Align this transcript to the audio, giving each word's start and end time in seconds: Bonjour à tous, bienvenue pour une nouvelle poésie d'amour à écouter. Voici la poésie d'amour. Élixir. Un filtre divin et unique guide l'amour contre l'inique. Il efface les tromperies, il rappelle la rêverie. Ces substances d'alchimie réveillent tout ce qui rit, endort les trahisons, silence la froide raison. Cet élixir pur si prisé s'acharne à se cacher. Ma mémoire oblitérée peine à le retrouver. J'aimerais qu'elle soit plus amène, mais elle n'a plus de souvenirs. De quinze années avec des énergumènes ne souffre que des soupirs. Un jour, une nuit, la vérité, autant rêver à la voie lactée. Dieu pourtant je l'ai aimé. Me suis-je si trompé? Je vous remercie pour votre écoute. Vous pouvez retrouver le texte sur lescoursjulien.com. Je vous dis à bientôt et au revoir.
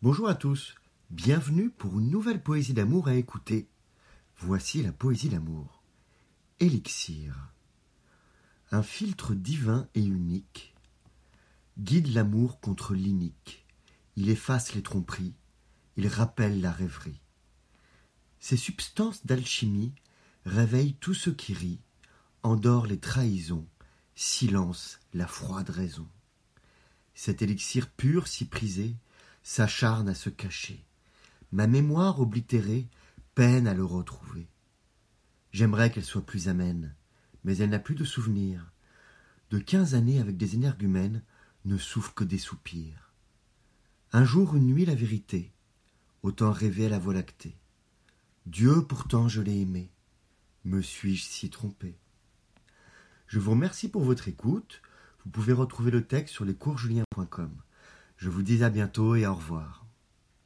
Bonjour 0.00 0.28
à 0.28 0.36
tous, 0.36 0.76
bienvenue 1.10 1.70
pour 1.70 1.98
une 1.98 2.08
nouvelle 2.08 2.40
poésie 2.40 2.72
d'amour 2.72 3.08
à 3.08 3.16
écouter. 3.16 3.68
Voici 4.36 4.80
la 4.80 4.92
poésie 4.92 5.28
d'amour. 5.28 5.82
Élixir. 6.60 7.52
Un 8.70 8.84
filtre 8.84 9.34
divin 9.34 9.88
et 9.96 10.04
unique 10.04 10.76
guide 11.80 12.14
l'amour 12.14 12.60
contre 12.60 12.94
l'inique. 12.94 13.66
Il 14.14 14.30
efface 14.30 14.72
les 14.76 14.84
tromperies, 14.84 15.34
il 15.96 16.06
rappelle 16.06 16.60
la 16.60 16.70
rêverie. 16.70 17.20
Ces 18.38 18.56
substances 18.56 19.26
d'alchimie 19.26 19.96
réveillent 20.44 20.94
tout 20.94 21.14
ce 21.14 21.30
qui 21.30 21.54
rit, 21.54 21.80
endort 22.44 22.86
les 22.86 23.00
trahisons, 23.00 23.66
silence 24.14 25.00
la 25.12 25.26
froide 25.26 25.70
raison. 25.70 26.06
Cet 27.14 27.42
élixir 27.42 27.90
pur 27.90 28.28
si 28.28 28.44
prisé 28.44 28.94
s'acharne 29.42 30.08
à 30.08 30.14
se 30.14 30.30
cacher. 30.30 30.84
Ma 31.52 31.66
mémoire 31.66 32.20
oblitérée 32.20 32.88
peine 33.34 33.66
à 33.66 33.74
le 33.74 33.84
retrouver. 33.84 34.48
J'aimerais 35.52 35.90
qu'elle 35.90 36.04
soit 36.04 36.26
plus 36.26 36.48
amène, 36.48 36.94
mais 37.44 37.56
elle 37.58 37.70
n'a 37.70 37.78
plus 37.78 37.94
de 37.94 38.04
souvenirs. 38.04 38.72
De 39.50 39.58
quinze 39.58 39.94
années 39.94 40.20
avec 40.20 40.36
des 40.36 40.54
énergumènes 40.54 41.22
ne 41.64 41.78
souffre 41.78 42.14
que 42.14 42.24
des 42.24 42.38
soupirs. 42.38 43.12
Un 44.12 44.24
jour, 44.24 44.56
une 44.56 44.66
nuit, 44.66 44.84
la 44.84 44.94
vérité, 44.94 45.52
autant 46.22 46.52
rêver 46.52 46.86
à 46.86 46.90
la 46.90 46.98
voie 46.98 47.14
lactée. 47.14 47.56
Dieu 48.46 48.82
pourtant 48.86 49.28
je 49.28 49.42
l'ai 49.42 49.60
aimé. 49.60 49.90
Me 50.64 50.82
suis-je 50.82 51.24
si 51.24 51.50
trompé? 51.50 51.98
Je 53.26 53.38
vous 53.38 53.50
remercie 53.50 53.88
pour 53.88 54.02
votre 54.02 54.28
écoute. 54.28 54.82
Vous 55.24 55.30
pouvez 55.30 55.52
retrouver 55.52 55.90
le 55.90 56.06
texte 56.06 56.34
sur 56.34 56.44
lescoursjulien.com. 56.44 57.50
Je 58.18 58.28
vous 58.28 58.42
dis 58.42 58.64
à 58.64 58.68
bientôt 58.68 59.14
et 59.14 59.26
au 59.26 59.34
revoir. 59.34 59.87